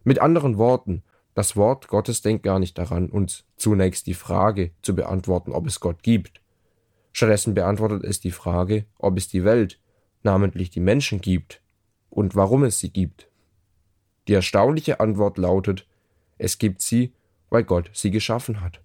Mit 0.04 0.20
anderen 0.20 0.56
Worten, 0.56 1.02
das 1.34 1.56
Wort 1.56 1.88
Gottes 1.88 2.20
denkt 2.20 2.42
gar 2.42 2.58
nicht 2.58 2.76
daran, 2.76 3.08
uns 3.08 3.44
zunächst 3.56 4.06
die 4.06 4.14
Frage 4.14 4.72
zu 4.82 4.94
beantworten, 4.94 5.52
ob 5.52 5.66
es 5.66 5.80
Gott 5.80 6.02
gibt. 6.02 6.40
Stattdessen 7.12 7.54
beantwortet 7.54 8.04
es 8.04 8.20
die 8.20 8.30
Frage, 8.30 8.86
ob 8.98 9.16
es 9.16 9.28
die 9.28 9.44
Welt, 9.44 9.78
namentlich 10.22 10.70
die 10.70 10.80
Menschen 10.80 11.20
gibt 11.20 11.62
und 12.10 12.34
warum 12.34 12.64
es 12.64 12.78
sie 12.78 12.90
gibt. 12.90 13.28
Die 14.28 14.34
erstaunliche 14.34 15.00
Antwort 15.00 15.38
lautet, 15.38 15.86
es 16.38 16.58
gibt 16.58 16.80
sie, 16.82 17.12
weil 17.50 17.64
Gott 17.64 17.90
sie 17.92 18.10
geschaffen 18.10 18.60
hat. 18.60 18.80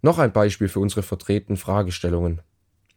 Noch 0.00 0.18
ein 0.18 0.32
Beispiel 0.32 0.68
für 0.68 0.80
unsere 0.80 1.02
vertretenen 1.02 1.56
Fragestellungen. 1.56 2.40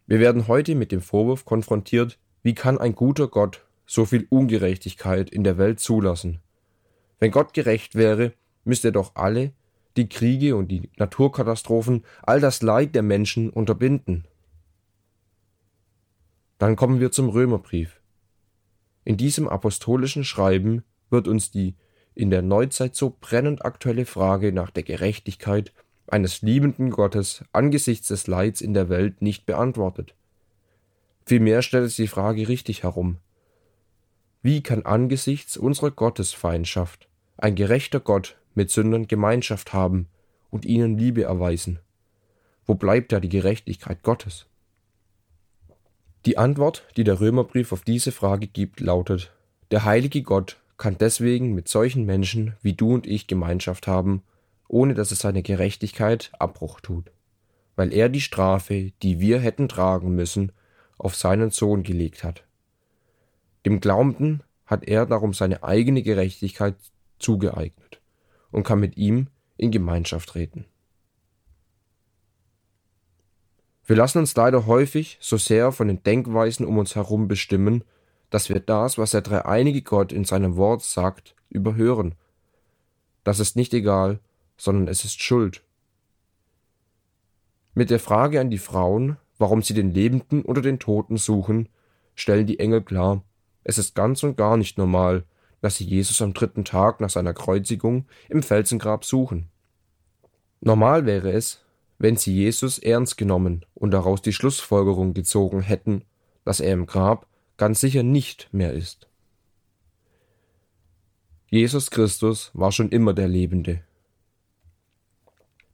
Wir 0.05 0.19
werden 0.19 0.47
heute 0.47 0.75
mit 0.75 0.91
dem 0.91 1.01
Vorwurf 1.01 1.45
konfrontiert, 1.45 2.19
wie 2.43 2.53
kann 2.53 2.77
ein 2.77 2.93
guter 2.93 3.27
Gott 3.27 3.65
so 3.91 4.05
viel 4.05 4.25
Ungerechtigkeit 4.29 5.29
in 5.29 5.43
der 5.43 5.57
Welt 5.57 5.81
zulassen. 5.81 6.39
Wenn 7.19 7.31
Gott 7.31 7.53
gerecht 7.53 7.95
wäre, 7.95 8.31
müsste 8.63 8.88
er 8.88 8.93
doch 8.93 9.15
alle, 9.15 9.51
die 9.98 10.07
Kriege 10.07 10.55
und 10.55 10.69
die 10.69 10.89
Naturkatastrophen, 10.95 12.05
all 12.24 12.39
das 12.39 12.62
Leid 12.62 12.95
der 12.95 13.01
Menschen 13.01 13.50
unterbinden. 13.50 14.25
Dann 16.57 16.77
kommen 16.77 17.01
wir 17.01 17.12
zum 17.12 17.27
Römerbrief. 17.27 18.00
In 19.03 19.17
diesem 19.17 19.50
apostolischen 19.50 20.24
Schreiben 20.24 20.83
wird 21.10 21.27
uns 21.27 21.51
die 21.51 21.75
in 22.15 22.29
der 22.29 22.43
Neuzeit 22.43 22.95
so 22.95 23.17
brennend 23.19 23.65
aktuelle 23.65 24.05
Frage 24.05 24.53
nach 24.53 24.69
der 24.69 24.83
Gerechtigkeit 24.83 25.74
eines 26.07 26.41
liebenden 26.41 26.91
Gottes 26.91 27.43
angesichts 27.51 28.07
des 28.07 28.27
Leids 28.27 28.62
in 28.62 28.74
der 28.74 28.88
Welt 28.88 29.21
nicht 29.21 29.45
beantwortet. 29.45 30.15
Vielmehr 31.25 31.62
stellt 31.62 31.88
es 31.88 31.98
die 31.98 32.07
Frage 32.07 32.48
richtig 32.48 32.83
herum. 32.83 33.17
Wie 34.41 34.62
kann 34.63 34.86
angesichts 34.86 35.57
unserer 35.57 35.91
Gottesfeindschaft 35.91 37.07
ein 37.38 37.55
gerechter 37.55 38.00
Gott 38.00 38.38
mit 38.55 38.71
Sündern 38.71 39.07
Gemeinschaft 39.07 39.74
haben 39.74 40.07
und 40.50 40.65
ihnen 40.65 40.98
Liebe 40.98 41.24
erweisen? 41.24 41.79
Wo 42.65 42.75
bleibt 42.75 43.12
da 43.12 43.19
die 43.19 43.29
Gerechtigkeit 43.29 44.03
Gottes? 44.03 44.48
Die 46.25 46.38
Antwort, 46.38 46.88
die 46.98 47.03
der 47.03 47.19
Römerbrief 47.19 47.71
auf 47.71 47.81
diese 47.81 48.12
Frage 48.12 48.48
gibt, 48.48 48.79
lautet, 48.79 49.31
der 49.71 49.86
heilige 49.86 50.21
Gott 50.21 50.57
kann 50.77 50.98
deswegen 50.98 51.53
mit 51.53 51.67
solchen 51.67 52.05
Menschen 52.05 52.55
wie 52.62 52.74
du 52.74 52.93
und 52.93 53.07
ich 53.07 53.27
Gemeinschaft 53.27 53.88
haben 53.88 54.24
ohne 54.71 54.93
dass 54.93 55.12
es 55.12 55.19
seine 55.19 55.43
Gerechtigkeit 55.43 56.31
Abbruch 56.39 56.79
tut, 56.79 57.12
weil 57.75 57.93
er 57.93 58.07
die 58.07 58.21
Strafe, 58.21 58.93
die 59.01 59.19
wir 59.19 59.39
hätten 59.39 59.67
tragen 59.67 60.15
müssen, 60.15 60.53
auf 60.98 61.15
seinen 61.15 61.51
Sohn 61.51 61.83
gelegt 61.83 62.24
hat. 62.24 62.45
Dem 63.65 63.80
Glaubenden 63.80 64.44
hat 64.65 64.88
er 64.88 65.06
darum 65.06 65.34
seine 65.34 65.63
eigene 65.63 66.01
Gerechtigkeit 66.01 66.75
zugeeignet 67.20 68.01
und 68.51 68.63
kann 68.63 68.80
mit 68.80 68.98
ihm 68.98 69.27
in 69.58 69.72
Gemeinschaft 69.72 70.30
treten. 70.30 70.65
Wir 73.86 73.96
lassen 73.96 74.20
uns 74.20 74.36
leider 74.36 74.65
häufig 74.68 75.18
so 75.20 75.38
sehr 75.38 75.72
von 75.72 75.88
den 75.88 76.01
Denkweisen 76.03 76.65
um 76.65 76.77
uns 76.77 76.96
herum 76.96 77.27
bestimmen, 77.27 77.84
dass 78.30 78.50
wir 78.50 78.60
das, 78.60 78.98
was 78.98 79.12
der 79.12 79.22
dreieinige 79.22 79.82
Gott 79.82 80.13
in 80.13 80.24
seinem 80.24 80.56
Wort 80.56 80.82
sagt, 80.82 81.36
überhören. 81.50 82.15
Das 83.24 83.39
ist 83.39 83.56
nicht 83.56 83.74
egal, 83.74 84.20
sondern 84.58 84.88
es 84.88 85.03
ist 85.03 85.22
Schuld. 85.22 85.62
Mit 87.74 87.89
der 87.89 88.00
Frage 88.00 88.39
an 88.39 88.50
die 88.50 88.58
Frauen, 88.58 89.18
warum 89.38 89.62
sie 89.62 89.74
den 89.74 89.91
Lebenden 89.91 90.44
oder 90.44 90.62
den 90.62 90.80
Toten 90.80 91.18
suchen, 91.18 91.68
stellen 92.15 92.48
die 92.48 92.60
Engel 92.60 92.82
klar, 92.82 93.24
es 93.63 93.77
ist 93.77 93.96
ganz 93.96 94.24
und 94.24 94.38
gar 94.38 94.58
nicht 94.58 94.77
normal, 94.77 95.24
dass 95.62 95.75
sie 95.75 95.86
Jesus 95.86 96.22
am 96.22 96.34
dritten 96.34 96.65
Tag 96.65 97.00
nach 97.00 97.10
seiner 97.10 97.34
Kreuzigung 97.34 98.06
im 98.30 98.44
Felsengrab 98.44 99.06
suchen. 99.06 99.50
Normal 100.60 101.06
wäre 101.06 101.32
es, 101.32 101.63
wenn 102.00 102.18
sie 102.18 102.34
Jesus 102.34 102.80
ernst 102.80 103.18
genommen 103.18 103.65
und 103.75 103.91
daraus 103.91 104.22
die 104.22 104.34
Schlussfolgerung 104.34 105.13
gezogen 105.13 105.62
hätten, 105.62 106.03
dass 106.46 106.60
er 106.60 106.74
im 106.74 106.88
Grab 106.88 107.27
ganz 107.58 107.80
sicher 107.80 108.01
nicht 108.01 108.50
mehr 108.51 108.74
ist. 108.74 109.08
Jesus 111.48 111.91
Christus 111.91 112.50
war 112.53 112.72
schon 112.72 112.89
immer 112.89 113.13
der 113.13 113.27
Lebende. 113.27 113.82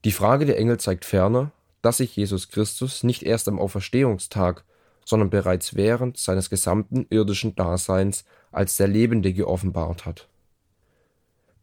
Die 0.04 0.12
Frage 0.12 0.46
der 0.46 0.58
Engel 0.58 0.80
zeigt 0.80 1.06
ferner, 1.06 1.52
dass 1.82 1.98
sich 1.98 2.16
Jesus 2.16 2.50
Christus 2.50 3.04
nicht 3.04 3.24
erst 3.24 3.48
am 3.48 3.60
Auferstehungstag, 3.60 4.66
sondern 5.08 5.30
bereits 5.30 5.74
während 5.74 6.18
seines 6.18 6.50
gesamten 6.50 7.06
irdischen 7.10 7.56
Daseins 7.56 8.26
als 8.52 8.76
der 8.76 8.90
Lebende 8.90 9.32
geoffenbart 9.32 10.06
hat. 10.06 10.28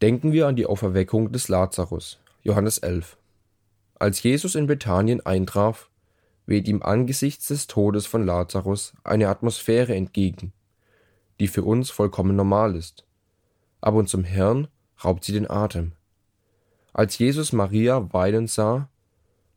Denken 0.01 0.33
wir 0.33 0.47
an 0.47 0.57
die 0.57 0.65
Auferweckung 0.65 1.31
des 1.31 1.49
Lazarus, 1.49 2.19
Johannes 2.43 2.79
11. 2.79 3.19
Als 3.99 4.23
Jesus 4.23 4.55
in 4.55 4.67
Bethanien 4.67 5.21
eintraf, 5.27 5.91
weht 6.47 6.67
ihm 6.67 6.83
angesichts 6.83 7.49
des 7.49 7.67
Todes 7.67 8.07
von 8.07 8.25
Lazarus 8.25 8.95
eine 9.05 9.29
Atmosphäre 9.29 9.95
entgegen, 9.95 10.55
die 11.39 11.49
für 11.49 11.65
uns 11.65 11.91
vollkommen 11.91 12.37
normal 12.37 12.75
ist. 12.75 13.05
Aber 13.83 13.99
unserem 13.99 14.25
Herrn 14.25 14.69
raubt 15.05 15.23
sie 15.23 15.33
den 15.33 15.51
Atem. 15.51 15.93
Als 16.95 17.19
Jesus 17.19 17.53
Maria 17.53 18.11
weinen 18.15 18.47
sah, 18.47 18.89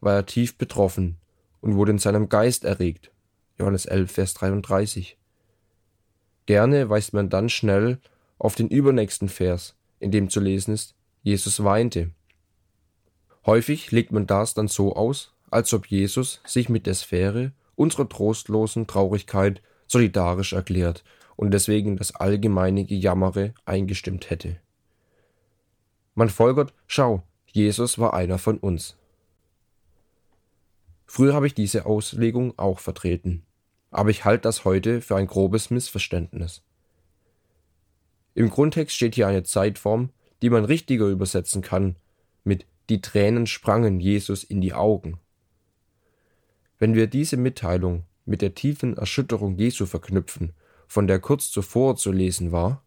war 0.01 0.15
er 0.15 0.25
tief 0.25 0.58
betroffen 0.58 1.15
und 1.62 1.75
wurde 1.75 1.91
in 1.91 2.00
seinem 2.00 2.27
Geist 2.27 2.65
erregt. 2.65 3.12
Johannes 3.60 3.86
11, 3.86 4.12
Vers 4.12 4.34
33. 4.36 5.18
Gerne 6.46 6.90
weist 6.90 7.14
man 7.14 7.30
dann 7.30 7.50
schnell 7.50 8.00
auf 8.38 8.56
den 8.56 8.68
übernächsten 8.68 9.30
Vers, 9.30 9.76
in 10.00 10.12
dem 10.12 10.30
zu 10.30 10.40
lesen 10.40 10.74
ist, 10.74 10.96
Jesus 11.24 11.64
weinte. 11.64 12.12
Häufig 13.46 13.92
legt 13.92 14.12
man 14.12 14.28
das 14.28 14.54
dann 14.54 14.68
so 14.68 14.96
aus, 14.96 15.34
als 15.50 15.74
ob 15.74 15.88
Jesus 15.88 16.42
sich 16.46 16.70
mit 16.70 16.86
der 16.86 16.94
Sphäre 16.94 17.52
unserer 17.76 18.08
trostlosen 18.08 18.88
Traurigkeit 18.88 19.62
solidarisch 19.88 20.54
erklärt 20.54 21.04
und 21.36 21.52
deswegen 21.52 21.98
das 21.98 22.14
allgemeine 22.16 22.84
Gejammere 22.86 23.54
eingestimmt 23.66 24.30
hätte. 24.30 24.58
Man 26.16 26.30
folgert, 26.30 26.74
schau, 26.88 27.24
Jesus 27.46 28.00
war 28.00 28.14
einer 28.14 28.38
von 28.38 28.58
uns. 28.58 28.98
Früher 31.06 31.34
habe 31.34 31.48
ich 31.48 31.54
diese 31.54 31.86
Auslegung 31.86 32.58
auch 32.58 32.80
vertreten, 32.80 33.43
aber 33.91 34.10
ich 34.10 34.26
halte 34.26 34.43
das 34.43 34.65
heute 34.65 35.02
für 35.02 35.15
ein 35.15 35.28
grobes 35.28 35.69
Missverständnis. 35.69 36.62
Im 38.34 38.50
Grundtext 38.50 38.95
steht 38.95 39.15
hier 39.15 39.28
eine 39.28 39.43
Zeitform, 39.43 40.10
die 40.41 40.50
man 40.50 40.65
richtiger 40.65 41.08
übersetzen 41.08 41.62
kann 41.62 41.95
mit 42.43 42.65
die 42.89 43.02
Tränen 43.02 43.47
sprangen 43.47 44.00
Jesus 44.00 44.43
in 44.43 44.62
die 44.62 44.73
Augen. 44.73 45.19
Wenn 46.80 46.93
wir 46.93 47.08
diese 47.08 47.38
Mitteilung 47.38 48.04
mit 48.26 48.41
der 48.41 48.54
tiefen 48.54 48.95
Erschütterung 48.95 49.58
Jesu 49.58 49.86
verknüpfen, 49.86 50.54
von 50.88 51.08
der 51.08 51.19
kurz 51.19 51.50
zuvor 51.50 51.95
zu 51.95 52.12
lesen 52.12 52.52
war, 52.52 52.84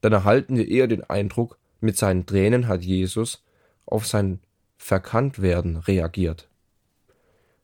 dann 0.00 0.12
erhalten 0.12 0.56
wir 0.56 0.68
eher 0.68 0.86
den 0.86 1.02
Eindruck, 1.02 1.58
mit 1.80 1.96
seinen 1.96 2.24
Tränen 2.24 2.68
hat 2.68 2.82
Jesus 2.82 3.44
auf 3.84 4.06
sein 4.06 4.40
Verkanntwerden 4.78 5.76
reagiert. 5.76 6.48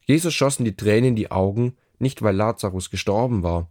Jesus 0.04 0.34
schossen 0.34 0.64
die 0.64 0.76
Tränen 0.76 1.10
in 1.10 1.16
die 1.16 1.30
Augen, 1.30 1.76
nicht 2.02 2.20
weil 2.20 2.36
Lazarus 2.36 2.90
gestorben 2.90 3.42
war, 3.42 3.70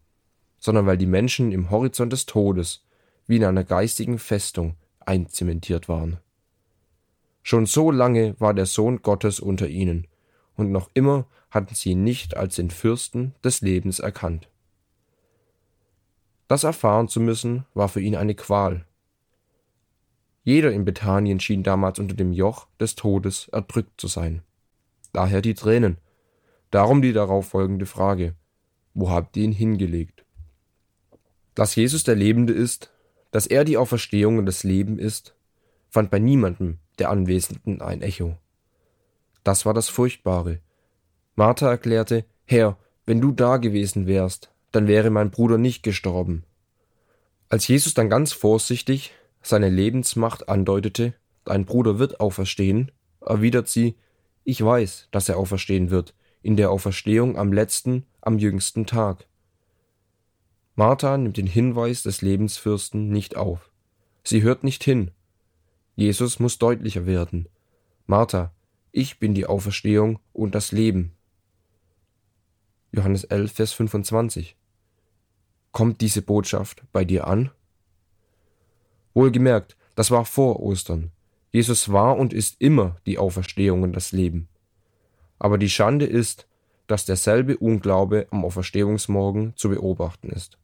sondern 0.58 0.86
weil 0.86 0.98
die 0.98 1.06
Menschen 1.06 1.52
im 1.52 1.70
Horizont 1.70 2.12
des 2.14 2.26
Todes 2.26 2.86
wie 3.28 3.38
in 3.38 3.46
einer 3.46 3.64
geistigen 3.64 4.18
Festung 4.18 4.76
einzementiert 5.00 5.88
waren. 5.88 6.18
Schon 7.44 7.66
so 7.66 7.92
lange 7.92 8.40
war 8.40 8.54
der 8.54 8.66
Sohn 8.66 9.02
Gottes 9.02 9.40
unter 9.40 9.68
ihnen, 9.68 10.08
und 10.56 10.72
noch 10.72 10.90
immer 10.94 11.26
hatten 11.50 11.76
sie 11.76 11.92
ihn 11.92 12.04
nicht 12.04 12.38
als 12.38 12.56
den 12.56 12.70
Fürsten 12.70 13.34
des 13.44 13.62
Lebens 13.62 14.00
erkannt. 14.00 14.50
Das 16.48 16.64
erfahren 16.64 17.08
zu 17.08 17.20
müssen, 17.20 17.66
war 17.74 17.90
für 17.90 18.02
ihn 18.02 18.16
eine 18.16 18.36
Qual. 18.36 18.86
Jeder 20.44 20.72
in 20.72 20.86
Bethanien 20.86 21.40
schien 21.40 21.64
damals 21.64 22.00
unter 22.00 22.16
dem 22.16 22.34
Joch 22.34 22.68
des 22.80 22.96
Todes 22.96 23.48
erdrückt 23.50 24.00
zu 24.00 24.08
sein. 24.08 24.42
Daher 25.14 25.42
die 25.42 25.54
Tränen. 25.54 25.98
Darum 26.72 27.02
die 27.02 27.14
darauf 27.14 27.50
folgende 27.50 27.86
Frage. 27.86 28.36
Wo 28.94 29.10
habt 29.10 29.38
ihr 29.38 29.44
ihn 29.44 29.52
hingelegt? 29.52 30.26
Dass 31.54 31.76
Jesus 31.76 32.04
der 32.04 32.16
Lebende 32.16 32.54
ist, 32.54 32.92
dass 33.32 33.46
er 33.46 33.64
die 33.64 33.78
Auferstehung 33.78 34.38
und 34.38 34.46
das 34.46 34.64
Leben 34.64 34.98
ist, 34.98 35.36
fand 35.90 36.10
bei 36.10 36.20
niemandem 36.20 36.80
der 37.00 37.10
Anwesenden 37.10 37.82
ein 37.82 38.02
Echo. 38.02 38.38
Das 39.44 39.66
war 39.66 39.74
das 39.74 39.90
Furchtbare. 39.90 40.60
Martha 41.36 41.70
erklärte, 41.70 42.26
Herr, 42.46 42.78
wenn 43.06 43.22
du 43.22 43.32
da 43.32 43.58
gewesen 43.58 44.08
wärst, 44.08 44.52
dann 44.72 44.88
wäre 44.88 45.10
mein 45.10 45.32
Bruder 45.32 45.58
nicht 45.58 45.84
gestorben. 45.84 46.44
Als 47.50 47.68
Jesus 47.68 47.94
dann 47.94 48.10
ganz 48.10 48.32
vorsichtig 48.32 49.12
seine 49.42 49.70
Lebensmacht 49.70 50.48
andeutete, 50.48 51.14
dein 51.44 51.66
Bruder 51.66 52.00
wird 52.00 52.20
auferstehen, 52.20 52.92
erwidert 53.20 53.68
sie, 53.68 53.96
ich 54.44 54.64
weiß, 54.64 55.10
dass 55.12 55.28
er 55.28 55.38
auferstehen 55.38 55.90
wird, 55.90 56.14
in 56.42 56.56
der 56.56 56.72
Auferstehung 56.72 57.38
am 57.38 57.54
letzten, 57.54 58.06
am 58.22 58.38
jüngsten 58.38 58.86
Tag. 58.86 59.28
Martha 60.76 61.18
nimmt 61.18 61.38
den 61.38 61.48
Hinweis 61.48 62.04
des 62.04 62.22
Lebensfürsten 62.22 63.10
nicht 63.10 63.36
auf. 63.36 63.72
Sie 64.24 64.42
hört 64.42 64.64
nicht 64.64 64.84
hin. 64.84 65.12
Jesus 65.96 66.40
muss 66.40 66.58
deutlicher 66.58 67.06
werden. 67.06 67.48
Martha, 68.08 68.54
ich 68.92 69.20
bin 69.20 69.34
die 69.34 69.46
Auferstehung 69.46 70.20
und 70.34 70.56
das 70.56 70.72
Leben. 70.72 71.14
Johannes 72.92 73.24
11, 73.24 73.52
Vers 73.52 73.74
25. 73.74 74.58
Kommt 75.72 76.02
diese 76.02 76.22
Botschaft 76.22 76.84
bei 76.92 77.06
dir 77.06 77.28
an? 77.28 77.52
Wohlgemerkt, 79.14 79.78
das 79.96 80.12
war 80.12 80.26
vor 80.26 80.60
Ostern. 80.62 81.12
Jesus 81.52 81.92
war 81.92 82.18
und 82.18 82.34
ist 82.34 82.60
immer 82.60 82.98
die 83.06 83.18
Auferstehung 83.18 83.84
und 83.84 83.94
das 83.94 84.12
Leben. 84.12 84.48
Aber 85.42 85.58
die 85.58 85.72
Schande 85.72 86.06
ist, 86.06 86.46
dass 86.86 87.06
derselbe 87.06 87.58
Unglaube 87.58 88.28
am 88.30 88.46
Auferstehungsmorgen 88.46 89.54
zu 89.56 89.70
beobachten 89.70 90.30
ist. 90.30 90.60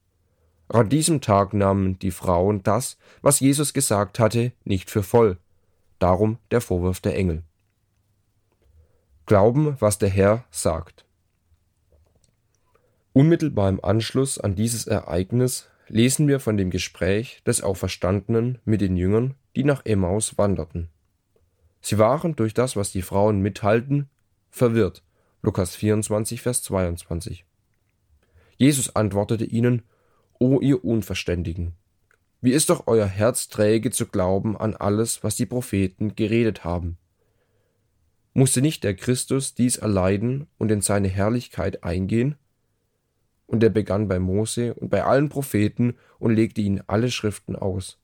An 0.68 0.88
diesem 0.88 1.20
Tag 1.20 1.56
nahmen 1.56 1.98
die 1.98 2.12
Frauen 2.12 2.62
das, 2.62 3.00
was 3.24 3.40
Jesus 3.40 3.74
gesagt 3.74 4.20
hatte, 4.20 4.52
nicht 4.66 4.92
für 4.92 5.02
voll. 5.02 5.38
Darum 5.98 6.38
der 6.52 6.62
Vorwurf 6.62 7.00
der 7.00 7.16
Engel. 7.16 7.42
Glauben, 9.26 9.76
was 9.80 9.98
der 9.98 10.10
Herr 10.10 10.44
sagt. 10.52 11.06
Unmittelbar 13.14 13.70
im 13.70 13.84
Anschluss 13.84 14.38
an 14.38 14.54
dieses 14.54 14.86
Ereignis 14.86 15.68
lesen 15.88 16.28
wir 16.28 16.40
von 16.40 16.56
dem 16.56 16.70
Gespräch 16.70 17.42
des 17.48 17.64
Auferstandenen 17.64 18.60
mit 18.64 18.82
den 18.82 18.96
Jüngern, 18.96 19.34
die 19.56 19.64
nach 19.64 19.84
Emmaus 19.88 20.38
wanderten. 20.38 20.90
Sie 21.82 21.98
waren 21.98 22.36
durch 22.36 22.54
das, 22.54 22.76
was 22.76 22.92
die 22.92 23.02
Frauen 23.02 23.42
mithalten, 23.42 24.08
verwirrt. 24.58 25.04
Lukas 25.42 25.76
24, 25.76 26.42
Vers 26.42 26.64
22. 26.64 27.46
Jesus 28.58 28.96
antwortete 28.96 29.46
ihnen, 29.46 29.84
O 30.40 30.60
ihr 30.60 30.84
Unverständigen, 30.84 31.74
wie 32.42 32.52
ist 32.52 32.70
doch 32.70 32.86
euer 32.86 33.08
Herz 33.08 33.48
träge 33.48 33.90
zu 33.90 34.06
glauben 34.06 34.58
an 34.58 34.76
alles, 34.76 35.24
was 35.24 35.36
die 35.36 35.46
Propheten 35.46 36.16
geredet 36.16 36.64
haben? 36.64 36.98
Musste 38.34 38.62
nicht 38.62 38.84
der 38.84 38.96
Christus 38.96 39.56
dies 39.56 39.78
erleiden 39.78 40.48
und 40.60 40.72
in 40.72 40.82
seine 40.82 41.08
Herrlichkeit 41.08 41.84
eingehen? 41.84 42.36
Und 43.48 43.64
er 43.64 43.70
begann 43.70 44.08
bei 44.08 44.20
Mose 44.20 44.76
und 44.76 44.90
bei 44.90 45.04
allen 45.04 45.30
Propheten 45.30 45.96
und 46.20 46.36
legte 46.36 46.62
ihnen 46.62 46.84
alle 46.86 47.10
Schriften 47.10 47.56
aus. 47.56 47.98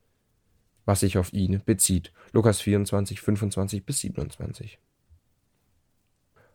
was 0.85 0.99
sich 0.99 1.17
auf 1.17 1.31
ihn 1.33 1.61
bezieht. 1.65 2.11
Lukas 2.33 2.59
24, 2.59 3.21
25 3.21 3.85
bis 3.85 3.99
27. 3.99 4.79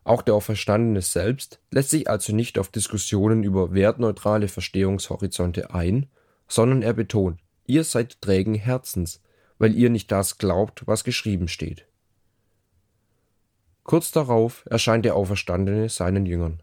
Auch 0.08 0.22
der 0.22 0.36
Auferstandene 0.36 1.02
selbst 1.02 1.60
lässt 1.70 1.90
sich 1.90 2.08
also 2.08 2.34
nicht 2.34 2.58
auf 2.58 2.70
Diskussionen 2.70 3.42
über 3.42 3.74
wertneutrale 3.74 4.48
Verstehungshorizonte 4.48 5.74
ein, 5.74 6.06
sondern 6.48 6.80
er 6.80 6.94
betont, 6.94 7.38
ihr 7.66 7.84
seid 7.84 8.22
trägen 8.22 8.54
Herzens, 8.54 9.20
weil 9.58 9.74
ihr 9.74 9.90
nicht 9.90 10.10
das 10.10 10.38
glaubt, 10.38 10.86
was 10.86 11.04
geschrieben 11.04 11.46
steht. 11.46 11.84
Kurz 13.82 14.10
darauf 14.10 14.64
erscheint 14.70 15.04
der 15.04 15.14
Auferstandene 15.14 15.90
seinen 15.90 16.24
Jüngern. 16.24 16.62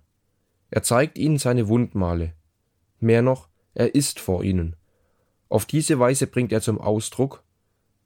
Er 0.71 0.81
zeigt 0.81 1.19
ihnen 1.19 1.37
seine 1.37 1.67
Wundmale. 1.67 2.33
Mehr 2.99 3.21
noch, 3.21 3.47
er 3.75 3.93
ist 3.93 4.19
vor 4.19 4.43
ihnen. 4.43 4.75
Auf 5.49 5.67
diese 5.67 5.99
Weise 5.99 6.25
bringt 6.25 6.51
er 6.51 6.61
zum 6.61 6.81
Ausdruck, 6.81 7.43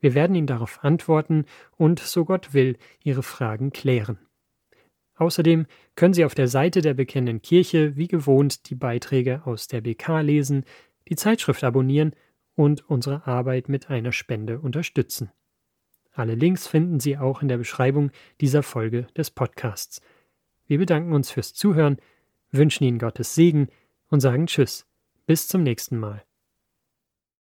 Wir 0.00 0.14
werden 0.14 0.34
Ihnen 0.34 0.46
darauf 0.46 0.82
antworten 0.82 1.44
und, 1.76 2.00
so 2.00 2.24
Gott 2.24 2.54
will, 2.54 2.78
Ihre 3.04 3.22
Fragen 3.22 3.70
klären. 3.70 4.18
Außerdem 5.16 5.66
können 5.94 6.14
Sie 6.14 6.24
auf 6.24 6.34
der 6.34 6.48
Seite 6.48 6.80
der 6.80 6.94
Bekennenden 6.94 7.42
Kirche 7.42 7.96
wie 7.96 8.08
gewohnt 8.08 8.70
die 8.70 8.74
Beiträge 8.74 9.42
aus 9.44 9.68
der 9.68 9.82
BK 9.82 10.22
lesen, 10.22 10.64
die 11.08 11.16
Zeitschrift 11.16 11.62
abonnieren 11.62 12.14
und 12.54 12.88
unsere 12.88 13.26
Arbeit 13.26 13.68
mit 13.68 13.90
einer 13.90 14.12
Spende 14.12 14.60
unterstützen. 14.60 15.30
Alle 16.12 16.34
Links 16.34 16.66
finden 16.66 17.00
Sie 17.00 17.16
auch 17.16 17.42
in 17.42 17.48
der 17.48 17.58
Beschreibung 17.58 18.10
dieser 18.40 18.62
Folge 18.62 19.06
des 19.16 19.30
Podcasts. 19.30 20.00
Wir 20.66 20.78
bedanken 20.78 21.12
uns 21.12 21.30
fürs 21.30 21.54
Zuhören, 21.54 21.98
wünschen 22.50 22.84
Ihnen 22.84 22.98
Gottes 22.98 23.34
Segen 23.34 23.68
und 24.08 24.20
sagen 24.20 24.46
Tschüss. 24.46 24.86
Bis 25.26 25.48
zum 25.48 25.62
nächsten 25.62 25.98
Mal. 25.98 26.24